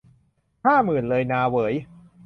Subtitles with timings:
[0.65, 1.73] ห้าหมื่นเลยนาเหวย